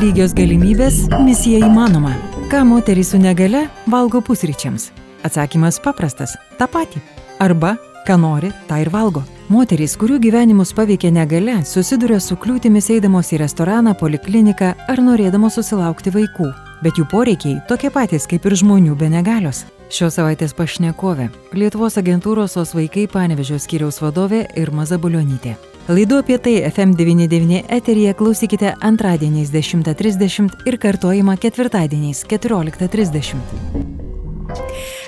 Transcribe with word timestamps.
Lygios 0.00 0.32
galimybės- 0.32 1.02
misija 1.26 1.66
įmanoma. 1.66 2.14
Ką 2.48 2.62
moterys 2.64 3.10
su 3.12 3.18
negale 3.18 3.68
valgo 3.86 4.20
pusryčiams? 4.20 4.90
Atsakymas 5.22 5.78
paprastas- 5.84 6.32
tą 6.58 6.66
patį. 6.66 7.00
Arba, 7.38 7.76
ką 8.06 8.16
nori, 8.18 8.52
tą 8.68 8.80
ir 8.80 8.88
valgo. 8.88 9.22
Moterys, 9.50 9.96
kurių 9.96 10.18
gyvenimus 10.18 10.72
paveikia 10.72 11.10
negale, 11.12 11.62
susiduria 11.64 12.20
su 12.20 12.36
kliūtimis 12.36 12.88
eidamos 12.88 13.32
į 13.32 13.38
restoraną, 13.38 13.94
polikliniką 13.94 14.74
ar 14.88 14.96
norėdamos 14.96 15.52
susilaukti 15.52 16.10
vaikų. 16.10 16.54
Bet 16.82 16.94
jų 16.94 17.04
poreikiai 17.10 17.62
tokie 17.68 17.90
patys 17.90 18.26
kaip 18.26 18.46
ir 18.46 18.52
žmonių 18.52 18.96
be 18.96 19.08
negalios. 19.08 19.64
Šios 19.90 20.14
savaitės 20.16 20.54
pašnekovė- 20.54 21.28
Lietuvos 21.52 21.96
agentūros 22.00 22.56
OS 22.56 22.72
vaikai 22.72 23.06
Panevežio 23.06 23.58
skyriaus 23.58 24.00
vadovė 24.00 24.46
Irma 24.56 24.84
Zabulionytė. 24.84 25.71
Laidų 25.90 26.20
apie 26.22 26.36
tai 26.38 26.52
FM99 26.68 27.64
eteryje 27.74 28.12
klausykite 28.14 28.76
antradieniais 28.86 29.50
10.30 29.50 30.68
ir 30.70 30.78
kartojimą 30.78 31.34
ketvirtadieniais 31.42 32.22
14.30. 32.30 33.91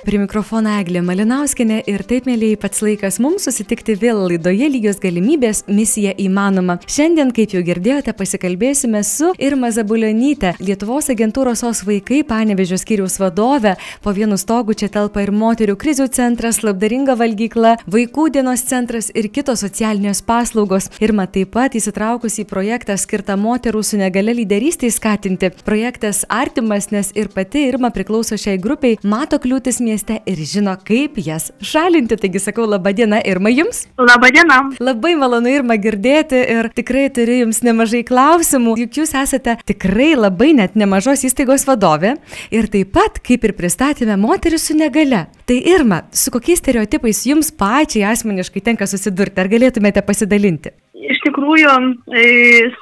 Prie 0.04 0.18
mikrofono 0.20 0.68
Eglė 0.82 1.00
Malinauskinė 1.00 1.78
ir 1.88 2.02
taip, 2.04 2.26
mėlyjei, 2.28 2.58
pats 2.60 2.82
laikas 2.84 3.16
mums 3.24 3.46
susitikti 3.46 3.94
vėl 3.96 4.18
laidoje 4.28 4.66
lygios 4.68 4.98
galimybės 5.00 5.62
misija 5.64 6.10
įmanoma. 6.20 6.74
Šiandien, 6.84 7.30
kaip 7.32 7.54
jau 7.56 7.62
girdėjote, 7.64 8.12
pasikalbėsime 8.18 9.00
su 9.08 9.30
Irma 9.40 9.70
Zabulionytė, 9.72 10.50
Lietuvos 10.60 11.08
agentūros 11.14 11.62
OS 11.64 11.80
vaikai 11.88 12.18
Panevežio 12.28 12.76
skyriaus 12.82 13.16
vadovė. 13.22 13.72
Po 14.04 14.12
vienu 14.12 14.36
stogu 14.36 14.76
čia 14.76 14.90
telpa 14.92 15.22
ir 15.24 15.32
moterių 15.32 15.78
krizių 15.80 16.10
centras, 16.12 16.60
labdaringa 16.60 17.16
valgykla, 17.16 17.78
vaikų 17.88 18.26
dienos 18.36 18.66
centras 18.68 19.08
ir 19.16 19.30
kitos 19.32 19.64
socialinės 19.64 20.20
paslaugos. 20.28 20.90
Irma 21.00 21.24
taip 21.24 21.54
pat 21.56 21.80
įsitraukus 21.80 22.36
į 22.44 22.46
projektą 22.52 22.98
skirtą 23.00 23.38
moterų 23.40 23.80
su 23.80 24.02
negale 24.02 24.36
lyderystėje 24.36 24.98
skatinti. 24.98 25.54
Projektas 25.64 26.26
artimas, 26.28 26.92
nes 26.92 27.14
ir 27.16 27.32
pati 27.32 27.64
Irma 27.70 27.88
priklauso 27.88 28.36
šiai 28.36 28.60
grupiai, 28.60 29.00
mato 29.00 29.40
kliūtis 29.40 29.80
mieste 29.80 29.93
mieste 29.94 30.18
ir 30.26 30.40
žino, 30.42 30.74
kaip 30.88 31.18
jas 31.22 31.50
šalinti. 31.62 32.18
Taigi 32.18 32.42
sakau, 32.42 32.66
laba 32.66 32.92
diena 32.96 33.20
Irma 33.22 33.52
jums. 33.54 33.84
Labą 33.98 34.30
dieną. 34.34 34.58
Labai 34.82 35.14
malonu 35.18 35.52
Irma 35.52 35.76
girdėti 35.78 36.40
ir 36.56 36.70
tikrai 36.74 37.06
turiu 37.14 37.44
jums 37.44 37.62
nemažai 37.66 38.02
klausimų, 38.06 38.76
juk 38.84 39.00
jūs 39.00 39.14
esate 39.22 39.56
tikrai 39.68 40.14
labai 40.18 40.52
net 40.58 40.74
nemažos 40.78 41.24
įstaigos 41.28 41.66
vadovė 41.68 42.16
ir 42.54 42.70
taip 42.72 42.94
pat, 42.96 43.20
kaip 43.24 43.46
ir 43.46 43.54
pristatėme, 43.56 44.18
moteris 44.20 44.68
su 44.68 44.76
negale. 44.78 45.26
Tai 45.46 45.58
Irma, 45.74 46.04
su 46.12 46.32
kokiais 46.34 46.62
stereotipais 46.62 47.24
jums 47.28 47.52
pačiai 47.54 48.08
asmeniškai 48.10 48.64
tenka 48.64 48.88
susidurti, 48.90 49.40
ar 49.42 49.52
galėtumėte 49.52 50.02
pasidalinti? 50.06 50.74
Iš 51.04 51.20
tikrųjų, 51.26 51.72
e, 52.16 52.24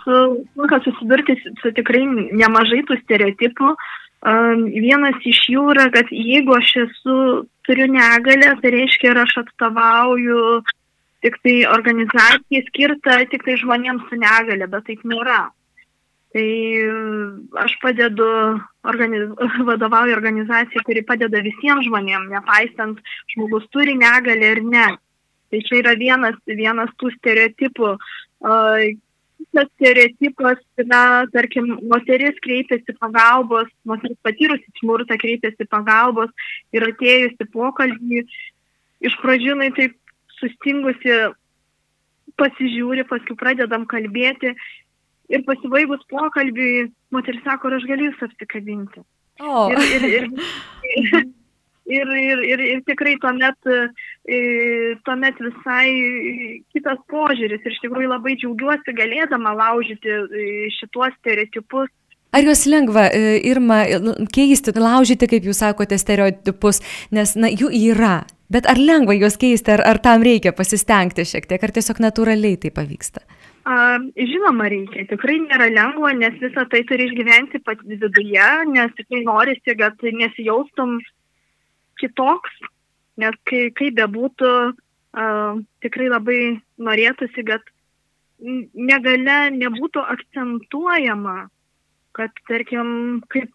su, 0.04 0.18
tenka 0.56 0.78
susidurti 0.84 1.36
su 1.42 1.72
tikrai 1.74 2.04
nemažai 2.38 2.84
tų 2.86 3.00
stereotipų, 3.02 3.74
Vienas 4.22 5.24
iš 5.26 5.40
jų 5.50 5.64
yra, 5.72 5.88
kad 5.90 6.10
jeigu 6.14 6.54
aš 6.54 6.76
esu, 6.84 7.16
turiu 7.66 7.88
negalę, 7.90 8.52
tai 8.62 8.70
reiškia 8.70 9.10
ir 9.10 9.18
aš 9.24 9.40
atstovauju 9.42 10.62
tik 11.22 11.38
tai 11.42 11.56
organizacijai 11.70 12.62
skirtą 12.68 13.18
tik 13.30 13.42
tai 13.46 13.58
žmonėms 13.58 14.06
su 14.08 14.18
negale, 14.18 14.66
bet 14.70 14.86
taip 14.86 15.02
nėra. 15.06 15.50
Tai 16.32 16.46
aš 17.64 17.74
padedu, 17.82 18.28
organiz, 18.88 19.28
vadovauju 19.70 20.14
organizacijai, 20.16 20.84
kuri 20.86 21.02
padeda 21.06 21.42
visiems 21.42 21.86
žmonėms, 21.86 22.30
nepaisant 22.30 23.02
žmogus 23.34 23.66
turi 23.74 23.98
negalę 23.98 24.54
ir 24.54 24.62
ne. 24.62 24.88
Tai 25.50 25.60
čia 25.66 25.82
yra 25.82 25.98
vienas, 25.98 26.38
vienas 26.46 26.94
tų 26.96 27.10
stereotipų, 27.18 27.96
tas 29.52 29.68
stereotipas, 29.74 30.60
na, 30.86 31.24
tarkim, 31.32 31.68
moteris 31.90 32.38
kreipiasi 32.44 32.94
pagalbos, 33.00 33.68
moteris 33.88 34.18
patyrusi 34.24 34.68
smurtą 34.80 35.18
kreipiasi 35.20 35.66
pagalbos 35.70 36.30
ir 36.76 36.86
atėjusi 36.88 37.48
pokalbį, 37.54 38.22
iš 39.08 39.18
pradžių 39.22 39.52
jinai 39.54 39.70
taip 39.76 39.98
sustingusi 40.38 41.18
pasižiūri, 42.40 43.04
paskui 43.10 43.36
pradedam 43.38 43.84
kalbėti 43.90 44.54
ir 45.32 45.44
pasibaigus 45.48 46.02
pokalbį, 46.12 46.88
moteris 47.14 47.44
sako, 47.46 47.70
ar 47.70 47.80
aš 47.80 47.86
galiu 47.90 48.10
jūs 48.10 48.26
apsikabinti. 48.28 49.04
O. 49.42 49.68
Ir, 49.72 49.78
ir, 49.96 50.08
ir, 50.08 50.26
ir, 50.96 51.22
ir, 51.86 52.06
ir, 52.06 52.42
ir, 52.46 52.58
ir 52.58 52.82
tikrai 52.86 53.16
tuomet, 53.22 53.70
e, 54.26 54.38
tuomet 55.06 55.40
visai 55.42 55.88
kitas 56.74 57.00
požiūris 57.10 57.64
ir 57.64 57.74
iš 57.74 57.80
tikrųjų 57.84 58.12
labai 58.12 58.36
džiaugiuosi 58.40 58.94
galėdama 58.98 59.54
laužyti 59.58 60.12
e, 60.12 60.46
šituos 60.78 61.14
stereotipus. 61.20 61.90
Ar 62.32 62.46
juos 62.46 62.64
lengva, 62.64 63.10
e, 63.12 63.36
Irma, 63.50 63.82
keisti, 64.32 64.72
laužyti, 64.78 65.28
kaip 65.28 65.44
jūs 65.44 65.60
sakote, 65.60 65.98
stereotipus, 66.00 66.80
nes 67.12 67.34
na, 67.36 67.50
jų 67.52 67.68
yra, 67.92 68.22
bet 68.52 68.68
ar 68.70 68.80
lengva 68.80 69.16
juos 69.18 69.36
keisti, 69.40 69.74
ar, 69.74 69.84
ar 69.84 70.00
tam 70.00 70.24
reikia 70.24 70.54
pasistengti 70.56 71.26
šiek 71.28 71.50
tiek, 71.50 71.60
ar 71.60 71.74
tiesiog 71.76 72.00
natūraliai 72.00 72.56
tai 72.62 72.72
pavyksta? 72.72 73.26
A, 73.62 73.98
žinoma, 74.16 74.66
reikia. 74.72 75.04
Tikrai 75.10 75.36
nėra 75.44 75.68
lengva, 75.70 76.10
nes 76.18 76.34
visą 76.40 76.64
tai 76.70 76.80
turi 76.88 77.10
išgyventi 77.10 77.60
pat 77.62 77.84
viduje, 77.86 78.48
nes 78.72 78.96
tikrai 78.96 79.20
norisi, 79.28 79.76
kad 79.78 80.00
nesijaustum 80.02 80.96
kitoks, 82.02 82.58
nes 83.22 83.38
kai, 83.48 83.64
kaip 83.78 83.96
bebūtų, 83.98 84.52
uh, 84.74 85.62
tikrai 85.84 86.10
labai 86.10 86.40
norėtųsi, 86.82 87.46
kad 87.48 87.64
negale 88.42 89.38
nebūtų 89.54 90.02
akcentuojama, 90.14 91.36
kad, 92.16 92.32
tarkim, 92.50 93.22
kaip 93.32 93.52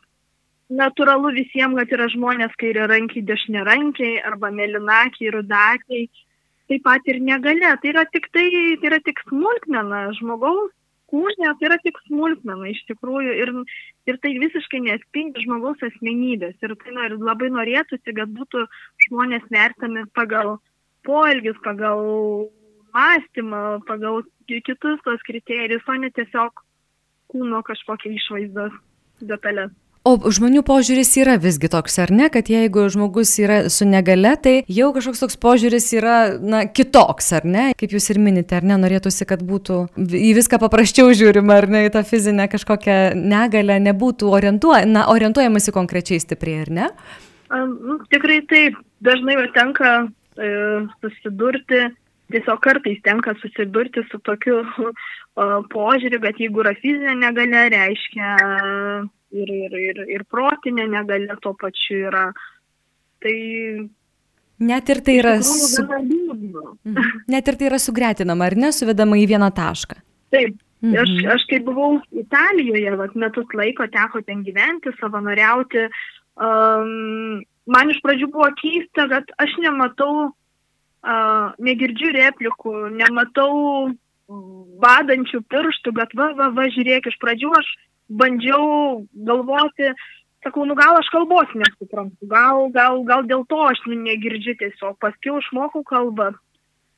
natūralu 0.70 1.34
visiems, 1.36 1.78
kad 1.80 1.92
yra 1.96 2.08
žmonės 2.12 2.56
kairė 2.60 2.88
rankiai, 2.92 3.26
dešinė 3.28 3.66
rankiai 3.68 4.18
arba 4.28 4.52
melinakiai, 4.52 5.32
rudakiai, 5.36 6.08
taip 6.68 6.84
pat 6.88 7.08
ir 7.08 7.22
negale. 7.24 7.76
Tai 7.82 7.94
yra 7.94 8.06
tik, 8.12 8.28
tai, 8.36 8.48
tai 8.82 8.92
yra 8.92 9.00
tik 9.04 9.22
smulkmena 9.28 10.08
žmogaus 10.20 10.74
kūne 11.12 11.54
tai 11.60 11.70
yra 11.70 11.78
tik 11.84 12.00
smulkmena 12.08 12.70
iš 12.72 12.82
tikrųjų 12.90 13.36
ir, 13.44 13.54
ir 14.10 14.20
tai 14.24 14.34
visiškai 14.42 14.82
nespindi 14.86 15.44
žmogaus 15.46 15.82
asmenybės. 15.88 16.58
Ir 16.64 16.76
tai 16.84 16.96
nor, 16.96 17.18
labai 17.30 17.50
norėtųsi, 17.54 18.16
kad 18.18 18.34
būtų 18.36 18.66
žmonės 19.08 19.48
vertami 19.54 20.06
pagal 20.18 20.58
poelgius, 21.08 21.60
pagal 21.64 22.04
mąstymą, 22.96 23.64
pagal 23.88 24.24
kitus 24.48 25.04
tos 25.06 25.24
kriterijus, 25.28 25.86
o 25.88 25.98
ne 26.00 26.12
tiesiog 26.16 26.64
kūno 27.32 27.64
kažkokią 27.68 28.14
išvaizdos 28.18 28.76
detalės. 29.22 29.74
O 30.08 30.14
žmonių 30.32 30.62
požiūris 30.64 31.10
yra 31.20 31.34
visgi 31.42 31.68
toks, 31.68 31.98
ar 32.00 32.12
ne, 32.16 32.30
kad 32.32 32.48
jeigu 32.48 32.86
žmogus 32.94 33.34
yra 33.44 33.58
su 33.74 33.84
negale, 33.84 34.32
tai 34.40 34.54
jau 34.72 34.94
kažkoks 34.96 35.20
toks 35.20 35.36
požiūris 35.44 35.88
yra, 35.98 36.14
na, 36.40 36.62
kitoks, 36.72 37.28
ar 37.36 37.48
ne? 37.48 37.66
Kaip 37.76 37.92
jūs 37.92 38.08
ir 38.14 38.22
minite, 38.24 38.56
ar 38.56 38.64
ne, 38.64 38.78
norėtųsi, 38.80 39.28
kad 39.28 39.44
būtų 39.44 39.82
į 40.00 40.30
viską 40.38 40.62
paprasčiau 40.62 41.12
žiūrima, 41.12 41.58
ar 41.60 41.68
ne, 41.74 41.82
į 41.90 41.92
tą 41.98 42.06
fizinę 42.08 42.46
kažkokią 42.54 43.18
negalę 43.20 43.82
nebūtų 43.90 44.32
orientuoj, 44.38 44.86
na, 44.88 45.10
orientuojamasi 45.12 45.76
konkrečiai 45.76 46.24
stipriai, 46.24 46.64
ar 46.64 46.72
ne? 46.80 46.88
Nu, 47.52 48.00
tikrai 48.08 48.40
taip, 48.48 48.80
dažnai 49.04 49.36
tenka 49.60 49.92
e, 50.40 50.54
susidurti, 51.04 51.84
tiesiog 52.32 52.64
kartais 52.64 53.04
tenka 53.04 53.36
susidurti 53.44 54.08
su 54.08 54.24
tokiu 54.24 54.64
požiūriu, 55.76 56.24
bet 56.24 56.40
jeigu 56.40 56.64
yra 56.64 56.78
fizinė 56.80 57.20
negalė, 57.28 57.68
reiškia 57.76 58.34
ir, 59.44 59.54
ir, 59.54 59.78
ir, 59.82 60.02
ir 60.18 60.26
protinė 60.30 60.88
negalė 60.92 61.38
tuo 61.44 61.54
pačiu 61.60 62.02
yra. 62.10 62.28
Tai 63.24 63.38
Net 64.58 64.90
ir 64.90 65.02
tai 65.06 65.20
yra, 65.20 65.36
su... 65.46 65.84
Mhm. 65.86 66.96
Net 67.30 67.50
ir 67.50 67.58
tai 67.60 67.68
yra 67.70 67.78
sugretinama, 67.82 68.48
ar 68.50 68.56
ne, 68.58 68.72
suvedama 68.74 69.20
į 69.22 69.28
vieną 69.34 69.52
tašką. 69.54 70.00
Taip. 70.34 70.56
Mhm. 70.82 70.96
Aš, 71.02 71.12
aš 71.34 71.46
kai 71.50 71.60
buvau 71.66 72.00
Italijoje, 72.14 72.96
vat, 72.98 73.14
metus 73.18 73.54
laiko 73.58 73.88
teko 73.94 74.22
ten 74.26 74.44
gyventi, 74.46 74.94
savanoriauti, 75.00 75.88
um, 76.38 77.40
man 77.66 77.94
iš 77.94 78.02
pradžių 78.06 78.30
buvo 78.34 78.50
keista, 78.60 79.08
kad 79.10 79.32
aš 79.42 79.56
nematau, 79.64 80.28
uh, 80.30 81.48
negirdžiu 81.58 82.14
replikų, 82.18 82.76
nematau 82.94 83.94
badančių 84.84 85.42
pirštų, 85.50 85.94
bet 85.96 86.14
va, 86.18 86.32
va, 86.38 86.50
va, 86.54 86.68
žiūrėk, 86.74 87.08
iš 87.10 87.18
pradžių 87.22 87.52
aš 87.58 87.70
bandžiau 88.10 89.06
galvoti, 89.14 89.92
sakau, 90.44 90.66
nu 90.66 90.76
gal 90.76 90.98
aš 91.00 91.10
kalbos 91.12 91.52
nesuprantu, 91.56 92.30
gal, 92.32 92.70
gal, 92.72 93.04
gal 93.04 93.26
dėl 93.28 93.46
to 93.52 93.60
aš 93.68 93.84
negirdžiu 93.88 94.56
tiesiog, 94.62 94.98
paskui 95.04 95.36
išmokau 95.36 95.84
kalbą 95.88 96.32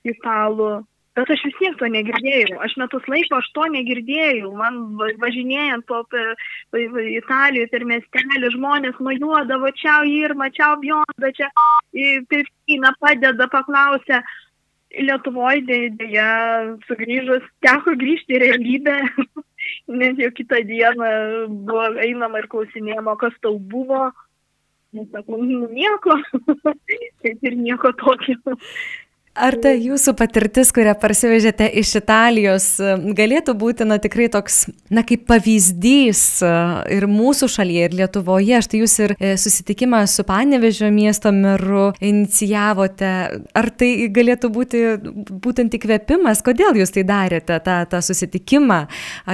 italų, 0.07 0.69
bet 1.17 1.31
aš 1.33 1.44
vis 1.47 1.57
tiek 1.59 1.77
to 1.79 1.89
negirdėjau, 1.91 2.59
aš 2.63 2.75
metus 2.81 3.07
laiko 3.11 3.39
aš 3.39 3.50
to 3.56 3.65
negirdėjau, 3.73 4.51
man 4.59 4.81
važinėjant 5.23 5.88
po 5.89 6.03
per, 6.11 6.35
Italijoje 6.75 7.71
per 7.73 7.88
miestelį 7.89 8.53
žmonės 8.56 9.01
mojuodavo, 9.03 9.73
čia 9.81 10.01
Irma, 10.07 10.51
čia 10.53 10.75
Bjonda, 10.83 11.33
čia 11.35 11.50
Pirkina 12.29 12.94
padeda, 13.01 13.50
paklausė. 13.51 14.21
Lietuvoje 14.89 15.61
dėja 16.00 16.29
sugrįžus 16.88 17.44
teko 17.61 17.94
grįžti 17.94 18.33
į 18.33 18.39
realybę 18.41 18.95
nes 19.88 20.17
jau 20.21 20.31
kitą 20.35 20.61
dieną 20.67 21.11
buvo 21.67 21.85
einama 22.06 22.41
ir 22.41 22.50
klausinėjama, 22.51 23.17
kas 23.21 23.35
tau 23.44 23.59
buvo. 23.59 24.09
Nesakau, 24.95 25.38
nu, 25.38 25.67
nieko, 25.69 26.15
kaip 27.21 27.45
ir 27.45 27.57
nieko 27.59 27.91
tokio. 28.00 28.57
Ar 29.39 29.56
ta 29.63 29.71
jūsų 29.71 30.13
patirtis, 30.19 30.74
kurią 30.75 30.91
parsivežėte 31.00 31.69
iš 31.80 31.94
Italijos, 32.01 32.65
galėtų 33.15 33.53
būti, 33.59 33.86
na, 33.88 33.95
tikrai 34.01 34.27
toks, 34.31 34.65
na, 34.91 35.06
kaip 35.07 35.24
pavyzdys 35.30 36.24
e, 36.44 36.50
ir 36.97 37.06
mūsų 37.07 37.47
šalyje, 37.53 37.86
ir 37.88 37.95
Lietuvoje? 38.01 38.59
Štai 38.65 38.81
jūs 38.81 38.95
ir 39.06 39.13
e, 39.15 39.31
susitikimą 39.39 40.01
su 40.12 40.25
Panevežio 40.27 40.89
miesto 40.91 41.31
meru 41.36 41.94
inicijavote. 42.03 43.13
Ar 43.56 43.69
tai 43.80 44.09
galėtų 44.12 44.51
būti 44.57 44.83
būtent 45.31 45.80
įkvėpimas? 45.80 46.44
Kodėl 46.44 46.81
jūs 46.81 46.92
tai 46.97 47.06
darėte, 47.07 47.62
tą, 47.63 47.80
tą 47.88 48.03
susitikimą? 48.03 48.81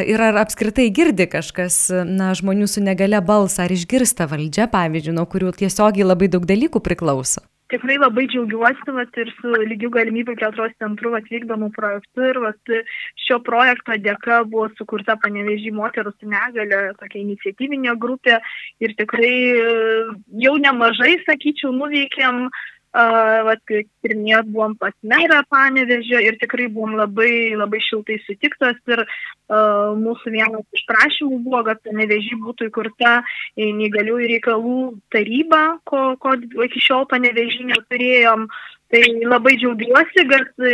Ir 0.05 0.21
ar 0.21 0.37
apskritai 0.45 0.91
girdi 0.93 1.25
kažkas, 1.33 1.81
na, 2.05 2.29
žmonių 2.37 2.69
su 2.69 2.85
negale 2.85 3.23
balsą, 3.25 3.65
ar 3.65 3.73
išgirsta 3.73 4.29
valdžia, 4.29 4.69
pavyzdžiui, 4.69 5.17
nuo 5.17 5.25
kurių 5.25 5.55
tiesiogiai 5.65 6.05
labai 6.05 6.29
daug 6.29 6.45
dalykų 6.45 6.85
priklauso? 6.85 7.41
Tikrai 7.73 7.97
labai 8.01 8.27
džiaugiuosi 8.31 8.95
vat, 8.97 9.17
ir 9.21 9.31
su 9.39 9.53
lygių 9.71 9.89
galimybių 9.97 10.35
plėtros 10.39 10.75
centru 10.81 11.15
atvykdomų 11.17 11.71
projektu 11.75 12.27
ir 12.29 12.41
vat, 12.43 12.75
šio 13.25 13.39
projekto 13.45 13.97
dėka 14.05 14.43
buvo 14.51 14.67
sukurta 14.77 15.17
panevežį 15.23 15.73
moterų 15.79 16.13
su 16.15 16.29
negale, 16.29 16.83
tokia 17.01 17.21
iniciatyvinė 17.23 17.97
grupė 18.01 18.39
ir 18.83 18.95
tikrai 18.99 19.35
jau 20.45 20.55
nemažai, 20.61 21.17
sakyčiau, 21.25 21.73
nuveikėm. 21.75 22.47
uh, 22.47 22.74
vat, 22.95 23.61
ir 23.71 24.13
minėjot, 24.15 24.51
buvom 24.53 24.75
pas 24.79 24.93
merą 25.03 25.41
panevežio 25.51 26.21
ir 26.23 26.37
tikrai 26.39 26.67
buvom 26.71 26.95
labai, 26.95 27.55
labai 27.57 27.81
šiltai 27.83 28.21
sutiktas 28.23 28.77
ir 28.87 29.01
uh, 29.03 29.91
mūsų 29.99 30.31
vienas 30.31 30.63
iš 30.75 30.85
prašymų 30.87 31.41
buvo, 31.47 31.63
kad 31.67 31.81
panevežį 31.83 32.39
būtų 32.45 32.69
įkurta 32.69 33.17
neįgaliųjų 33.59 34.29
reikalų 34.35 34.77
taryba, 35.11 35.65
ko, 35.83 36.13
ko 36.21 36.37
iki 36.67 36.85
šiol 36.87 37.03
panevežį 37.11 37.67
neturėjom. 37.73 38.47
Tai 38.93 39.01
labai 39.25 39.55
džiaugiuosi, 39.57 40.23
kad 40.29 40.65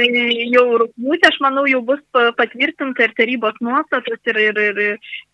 jau 0.52 0.64
rūpmūtė, 0.82 1.30
aš 1.30 1.38
manau, 1.42 1.64
jau 1.66 1.80
bus 1.88 2.02
patvirtinta 2.12 3.08
ir 3.08 3.14
tarybos 3.16 3.56
nuostatos 3.64 4.20
ir, 4.28 4.40
ir, 4.50 4.60
ir, 4.68 4.82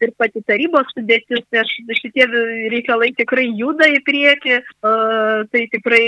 ir 0.06 0.14
pati 0.22 0.44
tarybos 0.46 0.94
sudėtis. 0.94 1.42
Tai 1.50 1.64
aš, 1.66 1.74
šitie 1.98 2.30
reikalai 2.72 3.10
tikrai 3.18 3.50
juda 3.50 3.90
į 3.90 4.04
priekį. 4.06 4.62
Uh, 4.86 5.44
tai 5.50 5.66
tikrai 5.74 6.06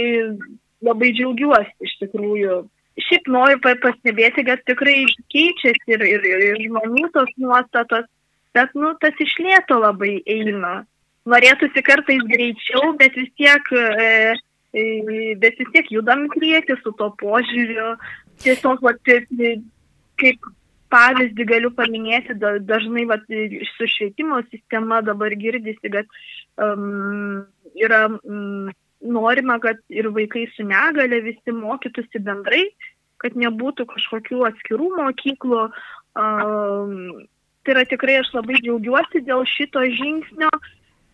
labai 0.86 1.14
džiaugiuosi 1.16 1.88
iš 1.88 1.96
tikrųjų. 2.04 2.60
Šiaip 3.00 3.30
noriu 3.31 3.60
pastebėti, 3.64 4.44
kad 4.48 4.64
tikrai 4.68 5.06
keičiasi 5.31 5.96
ir, 5.96 6.04
ir, 6.04 6.26
ir 6.50 6.62
žmonių 6.66 7.08
tos 7.16 7.31
nuostatos, 7.40 8.08
bet, 8.56 8.74
nu, 8.76 8.92
tas 9.00 9.16
išlėto 9.24 9.80
labai 9.80 10.18
eina. 10.28 10.81
Norėtųsi 11.30 11.84
kartais 11.86 12.24
greičiau, 12.28 12.94
bet 13.00 13.16
vis 13.16 13.30
tiek, 13.40 13.72
e, 13.72 14.36
e, 14.74 14.86
bet 15.40 15.60
vis 15.62 15.72
tiek 15.76 15.92
judam 15.94 16.28
prieki 16.34 16.76
su 16.81 16.96
to 17.00 17.12
požiūriu. 17.22 17.94
Tiesiog, 18.44 18.84
va, 18.84 18.96
kaip 20.20 20.52
pavyzdį 20.94 21.46
galiu 21.48 21.72
paminėti, 21.76 22.36
dažnai 22.40 23.06
va, 23.10 23.20
su 23.76 23.90
švietimo 23.94 24.42
sistema 24.50 25.02
dabar 25.06 25.36
girdisi, 25.38 25.92
kad 25.94 26.08
um, 26.58 27.44
yra 27.78 28.06
um, 28.10 28.72
norima, 29.01 29.60
kad 29.60 29.78
ir 29.90 30.10
vaikai 30.16 30.48
su 30.56 30.63
negale 30.68 31.22
visi 31.24 31.54
mokytųsi 31.56 32.22
bendrai, 32.24 32.66
kad 33.19 33.36
nebūtų 33.36 33.86
kažkokių 33.90 34.44
atskirų 34.50 34.90
mokyklų. 34.98 35.63
Um, 36.19 37.24
tai 37.63 37.75
yra 37.75 37.86
tikrai 37.88 38.19
aš 38.22 38.34
labai 38.36 38.60
džiaugiuosi 38.63 39.24
dėl 39.28 39.46
šito 39.48 39.84
žingsnio. 39.84 40.51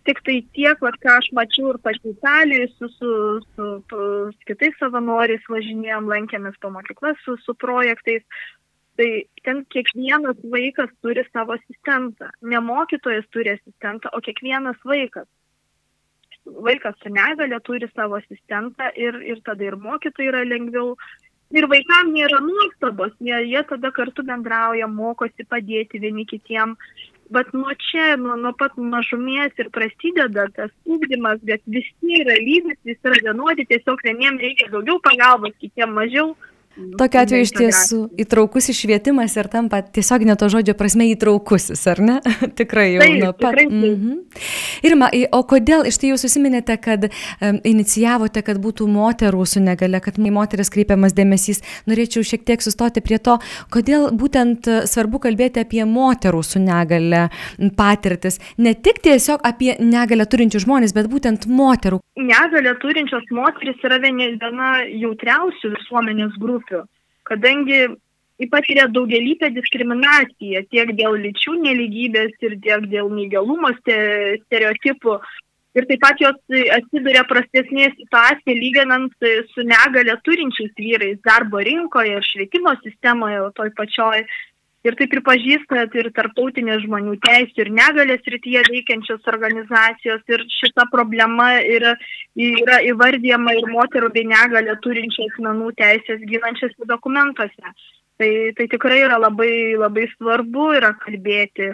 Tik 0.06 0.20
tai 0.22 0.36
tiek, 0.54 0.82
vat, 0.86 1.00
ką 1.02 1.16
aš 1.18 1.32
mačiau 1.34 1.72
ir 1.72 1.80
pati 1.82 2.12
Italijoje, 2.12 2.68
su, 2.78 2.90
su, 2.94 3.14
su, 3.56 3.70
su 3.90 4.44
kitais 4.46 4.76
savanoriais 4.78 5.48
važinėjom, 5.50 6.12
lankėmės 6.12 6.60
po 6.62 6.70
mokyklas 6.74 7.18
su, 7.26 7.40
su 7.42 7.58
projektais. 7.58 8.22
Tai 8.96 9.08
ten 9.44 9.64
kiekvienas 9.74 10.38
vaikas 10.54 10.94
turi 11.04 11.26
savo 11.34 11.58
asistentą. 11.58 12.30
Ne 12.46 12.62
mokytojas 12.64 13.26
turi 13.34 13.58
asistentą, 13.58 14.14
o 14.14 14.22
kiekvienas 14.24 14.78
vaikas 14.86 15.26
vaikas 16.46 16.96
su 17.02 17.10
negale 17.10 17.60
turi 17.60 17.88
savo 17.96 18.20
asistentą 18.22 18.90
ir, 18.96 19.18
ir 19.22 19.42
tada 19.46 19.64
ir 19.64 19.78
mokytojai 19.82 20.32
yra 20.32 20.44
lengviau. 20.46 20.96
Ir 21.54 21.68
vaikams 21.70 22.10
nėra 22.12 22.40
nuostabos, 22.42 23.14
jie, 23.22 23.36
jie 23.52 23.62
tada 23.70 23.92
kartu 23.94 24.24
bendrauja, 24.26 24.88
mokosi 24.90 25.46
padėti 25.46 26.02
vieni 26.02 26.26
kitiem. 26.26 26.74
Bet 27.30 27.52
nuo 27.54 27.74
čia, 27.82 28.16
nuo, 28.22 28.36
nuo 28.38 28.52
pat 28.58 28.76
mažumės 28.78 29.54
ir 29.62 29.70
prasideda 29.74 30.48
tas 30.58 30.74
ūkdymas, 30.86 31.40
bet 31.46 31.62
visi 31.66 32.20
yra 32.22 32.36
lygis, 32.42 32.78
visi 32.86 33.02
yra 33.10 33.22
vienodi, 33.30 33.66
tiesiog 33.70 34.02
vieniems 34.06 34.42
reikia 34.42 34.70
daugiau 34.74 35.00
pagalbos, 35.06 35.56
kitiems 35.62 35.94
mažiau. 35.94 36.36
Tokiu 36.76 37.20
atveju 37.22 37.46
iš 37.46 37.52
tiesų 37.56 37.98
įtraukusis 38.20 38.76
švietimas 38.76 39.36
ir 39.40 39.48
tampa 39.52 39.80
tiesiog 39.80 40.26
ne 40.28 40.36
to 40.36 40.50
žodžio 40.52 40.74
prasme 40.76 41.08
įtraukusis, 41.14 41.80
ar 41.88 42.02
ne? 42.04 42.16
tikrai 42.60 42.90
jau 42.98 43.08
nuo 43.22 43.32
pat. 43.32 43.56
Mm 43.64 43.84
-hmm. 43.84 44.18
Irma, 44.84 45.10
o 45.32 45.40
kodėl 45.48 45.88
iš 45.88 45.98
tai 45.98 46.10
jūs 46.12 46.26
susiminėte, 46.28 46.76
kad 46.82 47.08
um, 47.08 47.60
inicijavote, 47.64 48.42
kad 48.42 48.58
būtų 48.60 48.88
moterų 48.92 49.46
su 49.46 49.60
negale, 49.60 50.00
kad 50.00 50.20
į 50.20 50.32
moteris 50.32 50.70
kreipiamas 50.70 51.14
dėmesys. 51.14 51.62
Norėčiau 51.88 52.24
šiek 52.24 52.44
tiek 52.44 52.62
sustoti 52.62 53.02
prie 53.02 53.18
to, 53.18 53.38
kodėl 53.70 54.12
būtent 54.12 54.68
e, 54.68 54.88
svarbu 54.88 55.20
kalbėti 55.20 55.60
apie 55.60 55.86
moterų 55.86 56.44
su 56.44 56.60
negale 56.60 57.30
patirtis. 57.78 58.40
Ne 58.58 58.74
tik 58.74 59.00
tiesiog 59.00 59.40
apie 59.44 59.76
negalę 59.80 60.26
turinčių 60.26 60.60
žmonės, 60.60 60.94
bet 60.94 61.08
būtent 61.08 61.48
moterų. 61.48 62.00
Negalę 62.18 62.76
turinčios 62.82 63.24
moteris 63.32 63.78
yra 63.84 64.00
viena 64.00 64.70
jautriausių 65.04 65.74
visuomenės 65.78 66.38
grupių 66.40 66.65
grupių, 66.66 66.86
kadangi 67.26 67.88
patiria 68.52 68.88
daugelįpę 68.92 69.54
diskriminaciją 69.56 70.66
tiek 70.70 70.92
dėl 70.98 71.18
lyčių 71.24 71.56
neligybės 71.62 72.36
ir 72.42 72.60
tiek 72.62 72.88
dėl 72.92 73.10
neįgalumo 73.10 73.72
stereotipų. 73.80 75.20
Ir 75.76 75.86
taip 75.90 76.00
pat 76.00 76.20
jos 76.24 76.38
atsiduria 76.72 77.26
prastesnėje 77.28 77.92
situacijoje 77.98 78.60
lyginant 78.60 79.26
su 79.52 79.64
negale 79.64 80.16
turinčiais 80.24 80.72
vyrais 80.78 81.18
darbo 81.20 81.60
rinkoje 81.60 82.16
ir 82.16 82.24
švietimo 82.24 82.72
sistemoje, 82.84 83.42
toj 83.56 83.74
pačioj 83.76 84.24
ir 84.86 84.96
tai 85.00 85.08
pripažįsta 85.12 85.86
ir 85.98 86.10
tarptautinės 86.16 86.84
žmonių 86.86 87.16
teisų 87.26 87.64
ir 87.64 87.72
negalės 87.80 88.28
rytyje 88.34 88.64
veikiančios 88.70 89.26
organizacijos 89.32 90.22
ir 90.32 90.46
šita 90.60 90.88
problema 90.94 91.56
yra, 91.62 91.96
yra 92.36 92.82
įvardyjama 92.92 93.56
ir 93.58 93.70
moterų 93.74 94.12
bei 94.16 94.28
negalę 94.30 94.78
turinčių 94.86 95.30
asmenų 95.30 95.72
teisės 95.82 96.22
ginančiose 96.30 96.90
dokumentuose. 96.90 97.76
Tai, 98.16 98.30
tai 98.56 98.70
tikrai 98.72 99.02
yra 99.04 99.18
labai, 99.20 99.76
labai 99.76 100.06
svarbu 100.14 100.70
yra 100.78 100.94
kalbėti 101.02 101.74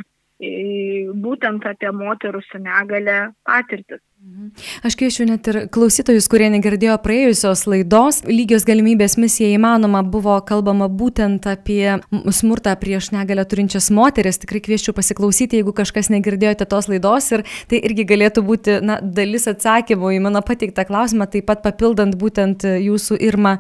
būtent 1.22 1.68
apie 1.70 1.92
moterų 1.94 2.42
su 2.48 2.58
negale 2.58 3.34
patirtis. 3.46 4.02
Mhm. 4.22 4.52
Aš 4.86 4.94
kviečiu 5.00 5.26
net 5.26 5.48
ir 5.50 5.58
klausytojus, 5.74 6.28
kurie 6.30 6.46
negirdėjo 6.54 6.94
praėjusios 7.02 7.64
laidos. 7.66 8.20
Lygios 8.30 8.68
galimybės 8.70 9.16
misija 9.18 9.48
įmanoma 9.56 10.04
buvo 10.06 10.36
kalbama 10.46 10.86
būtent 10.86 11.48
apie 11.50 11.96
smurtą 12.30 12.76
prieš 12.78 13.08
negalę 13.16 13.48
turinčias 13.50 13.90
moteris. 13.90 14.38
Tikrai 14.44 14.62
kviečiu 14.62 14.94
pasiklausyti, 14.94 15.58
jeigu 15.58 15.74
kažkas 15.74 16.12
negirdėjote 16.14 16.68
tos 16.70 16.86
laidos 16.92 17.32
ir 17.34 17.44
tai 17.72 17.80
irgi 17.82 18.06
galėtų 18.12 18.44
būti 18.46 18.76
na, 18.86 19.00
dalis 19.02 19.48
atsakymų 19.50 20.14
į 20.20 20.22
mano 20.28 20.44
pateiktą 20.46 20.86
klausimą, 20.86 21.26
taip 21.26 21.50
pat 21.50 21.66
papildant 21.66 22.14
būtent 22.14 22.62
jūsų 22.62 23.18
Irma 23.26 23.56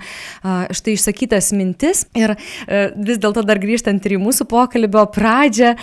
štai 0.46 0.94
išsakytas 0.94 1.50
mintis. 1.58 2.03
Ir 2.13 2.36
vis 2.70 3.18
dėlto 3.18 3.41
dar 3.50 3.58
grįžtant 3.65 4.06
ir 4.06 4.20
į 4.20 4.22
mūsų 4.27 4.46
pokalbio 4.53 5.08
pradžią, 5.18 5.74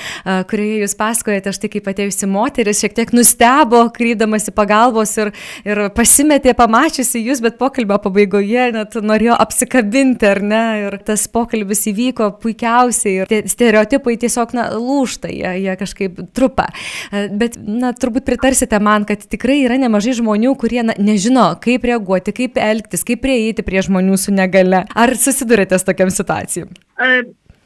kurioje 0.47 0.85
jūs 0.85 0.97
pasakojate 1.03 1.57
štai 1.59 1.75
kaip 1.75 1.93
atėjusi 1.97 2.31
moteris, 2.31 2.87
šiek 2.87 2.95
tiek 3.03 3.17
nustebo, 3.19 3.83
krydamasi 3.91 4.55
pagalbą 4.55 4.68
pagalbos 4.69 5.15
ir, 5.19 5.33
ir 5.65 5.81
pasimetė 5.97 6.55
pamačiusi 6.59 7.23
jūs, 7.25 7.41
bet 7.45 7.59
pokalbio 7.61 7.99
pabaigoje 8.05 8.69
net 8.77 8.97
norėjo 9.01 9.37
apsikabinti, 9.41 10.29
ar 10.29 10.43
ne? 10.45 10.65
Ir 10.85 10.99
tas 11.07 11.27
pokalbis 11.33 11.87
įvyko 11.89 12.31
puikiausiai 12.43 13.23
ir 13.23 13.31
tie 13.31 13.41
stereotipai 13.49 14.19
tiesiog, 14.21 14.55
na, 14.57 14.69
lūšta, 14.77 15.31
jie, 15.33 15.55
jie 15.65 15.77
kažkaip 15.81 16.21
trupa. 16.37 16.69
Bet, 17.13 17.57
na, 17.59 17.95
turbūt 17.97 18.27
pritarsite 18.29 18.81
man, 18.83 19.09
kad 19.09 19.25
tikrai 19.25 19.63
yra 19.65 19.79
nemažai 19.81 20.17
žmonių, 20.21 20.55
kurie 20.61 20.85
na, 20.87 20.97
nežino, 20.99 21.51
kaip 21.65 21.87
reaguoti, 21.89 22.35
kaip 22.37 22.61
elgtis, 22.61 23.07
kaip 23.09 23.23
prieiti 23.25 23.65
prie 23.67 23.83
žmonių 23.85 24.19
su 24.21 24.35
negale. 24.35 24.85
Ar 24.99 25.17
susidurėte 25.17 25.79
su 25.81 25.89
tokiam 25.89 26.13
situacijom? 26.13 26.73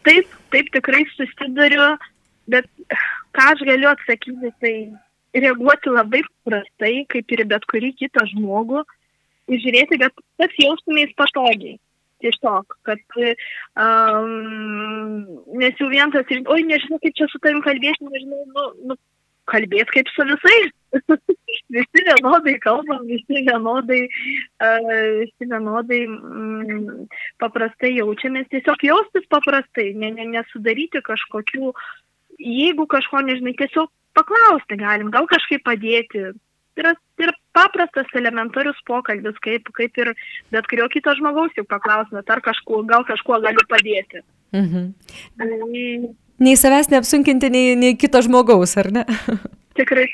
Taip, 0.07 0.31
taip 0.51 0.69
tikrai 0.75 1.05
susiduriu, 1.15 1.95
bet 2.51 2.67
ką 3.37 3.53
aš 3.55 3.63
galiu 3.67 3.91
atsakyti, 3.93 4.51
tai 4.63 4.75
reaguoti 5.35 5.93
labai 5.93 6.23
prastai, 6.47 7.07
kaip 7.09 7.33
ir 7.33 7.45
bet 7.49 7.65
kurį 7.71 7.93
kitą 7.99 8.27
žmogų, 8.33 8.85
ir 9.51 9.63
žiūrėti, 9.65 10.01
kad 10.03 10.23
pats 10.41 10.61
jaustumės 10.61 11.15
patogiai. 11.19 11.79
Tiesiog, 12.23 12.77
kad, 12.87 13.01
um, 13.19 14.27
nes 15.59 15.81
jau 15.81 15.89
vien 15.91 16.13
tas, 16.15 16.29
oi, 16.31 16.61
nežinau, 16.69 17.01
kaip 17.03 17.17
čia 17.19 17.27
su 17.27 17.41
tavim 17.43 17.59
kalbėti, 17.65 18.07
nežinau, 18.07 18.45
nu, 18.53 18.67
nu, 18.93 18.97
kalbėti 19.51 19.97
kaip 19.97 20.13
su 20.15 20.27
visais. 20.29 20.71
visi 21.75 22.05
vienodai 22.07 22.55
kalbam, 22.63 23.03
visi 23.09 23.43
vienodai, 23.49 24.03
uh, 24.63 24.93
visi 25.23 25.49
vienodai 25.51 26.03
mm, 26.07 27.09
paprastai 27.43 27.97
jaučiamės, 27.97 28.47
tiesiog 28.53 28.87
jaustis 28.87 29.27
paprastai, 29.33 29.89
ne, 29.99 30.13
ne, 30.15 30.29
nesudaryti 30.37 31.03
kažkokių, 31.03 31.73
jeigu 32.39 32.87
kažko 32.93 33.25
nežinai, 33.27 33.57
tiesiog 33.59 33.91
paklausti 34.17 34.79
galim, 34.81 35.13
gal 35.15 35.29
kažkaip 35.31 35.65
padėti. 35.67 36.33
Yra, 36.81 36.95
yra 37.21 37.35
paprastas, 37.53 38.09
elementarius 38.17 38.79
pokalbis, 38.89 39.37
kaip, 39.45 39.69
kaip 39.77 39.99
ir 40.01 40.15
bet 40.55 40.69
kurio 40.71 40.87
kito 40.93 41.13
žmogaus 41.19 41.53
jau 41.59 41.67
paklausime, 41.69 42.25
ar 42.25 42.41
kažkuo, 42.45 42.81
gal 42.89 43.05
kažkuo 43.09 43.43
galiu 43.45 43.65
padėti. 43.69 44.23
Mhm. 44.57 44.93
Tai... 45.41 45.51
Nei 46.43 46.59
savęs 46.59 46.89
neapsunkinti, 46.91 47.53
nei, 47.53 47.75
nei 47.79 47.99
kito 48.01 48.23
žmogaus, 48.25 48.73
ar 48.81 48.89
ne? 48.95 49.05
Tikrai. 49.73 50.05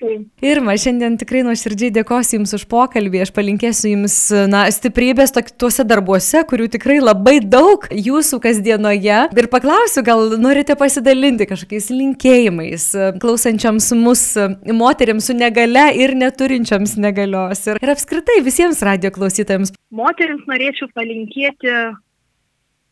Irma, 0.45 0.77
šiandien 0.79 1.17
tikrai 1.19 1.41
nuoširdžiai 1.43 1.91
dėkosiu 1.97 2.37
Jums 2.37 2.53
už 2.55 2.65
pokalbį, 2.71 3.25
aš 3.25 3.33
palinkėsiu 3.35 3.91
Jums 3.91 4.15
na, 4.51 4.63
stiprybės 4.71 5.35
tuose 5.59 5.83
darbuose, 5.89 6.45
kurių 6.47 6.69
tikrai 6.77 7.01
labai 7.03 7.39
daug 7.43 7.89
Jūsų 7.91 8.39
kasdienoje. 8.45 9.19
Ir 9.35 9.51
paklausiu, 9.51 10.05
gal 10.07 10.37
norite 10.39 10.79
pasidalinti 10.79 11.49
kažkokiais 11.51 11.91
linkėjimais, 11.91 12.87
klausančiams 13.19 13.91
mus 13.99 14.25
moteriams 14.63 15.27
su 15.27 15.35
negale 15.35 15.89
ir 15.99 16.15
neturinčiams 16.19 16.95
negalios. 17.03 17.67
Ir, 17.67 17.83
ir 17.83 17.95
apskritai 17.97 18.39
visiems 18.47 18.85
radio 18.87 19.11
klausytojams. 19.15 19.75
Moteriams 19.91 20.47
norėčiau 20.47 20.93
palinkėti 20.95 21.75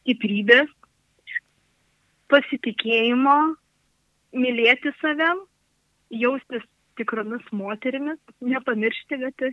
stiprybės, 0.02 0.70
pasitikėjimo, 2.32 3.36
mylėti 4.34 4.90
savęs 4.98 5.46
jaustis 6.10 6.64
tikromis 6.96 7.44
moterimis, 7.52 8.18
nepamiršti, 8.40 9.18
kad 9.20 9.48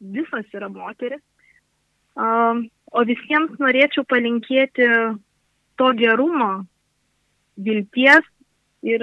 visos 0.00 0.54
yra 0.54 0.68
moteris. 0.68 1.22
O 2.16 3.02
visiems 3.08 3.56
norėčiau 3.60 4.06
palinkėti 4.08 4.86
to 5.76 5.88
gerumo, 5.98 6.66
vilties 7.56 8.28
ir 8.86 9.02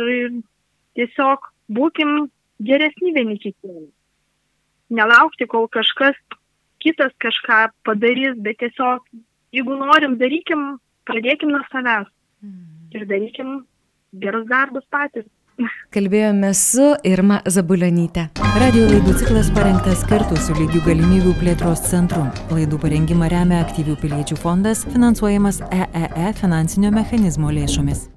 tiesiog 0.97 1.49
būkim 1.73 2.29
geresni 2.61 3.13
vieni 3.13 3.37
kitiems. 3.41 3.91
Nelaukti, 4.93 5.47
kol 5.49 5.67
kažkas 5.73 6.17
kitas 6.83 7.13
kažką 7.23 7.67
padarys, 7.87 8.35
bet 8.37 8.59
tiesiog, 8.61 9.05
jeigu 9.55 9.77
norim, 9.79 10.17
darykim, 10.19 10.77
pradėkim 11.07 11.53
nuo 11.53 11.63
savęs 11.71 12.09
mm. 12.43 12.91
ir 12.97 13.05
darykim 13.09 13.53
gerus 14.19 14.45
darbus 14.49 14.85
patys. 14.91 15.25
Kalbėjome 15.93 16.49
su 16.57 16.87
Irma 17.05 17.41
Zabulionyte. 17.45 18.25
Radio 18.57 18.87
laidų 18.89 19.13
ciklas 19.19 19.51
parengtas 19.53 20.01
kartu 20.09 20.39
su 20.41 20.55
lygių 20.57 20.81
galimybių 20.87 21.35
plėtros 21.41 21.85
centru. 21.91 22.25
Laidų 22.53 22.81
parengimą 22.81 23.29
remia 23.33 23.61
aktyvių 23.67 23.99
piliečių 24.01 24.39
fondas, 24.41 24.87
finansuojamas 24.89 25.61
EEE 25.69 26.09
e 26.29 26.33
finansinio 26.41 26.93
mechanizmo 26.95 27.53
lėšomis. 27.53 28.12